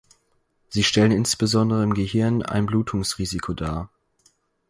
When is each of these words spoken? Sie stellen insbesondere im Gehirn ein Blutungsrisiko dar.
Sie 0.69 0.83
stellen 0.83 1.11
insbesondere 1.11 1.83
im 1.83 1.93
Gehirn 1.93 2.41
ein 2.41 2.65
Blutungsrisiko 2.65 3.53
dar. 3.53 3.91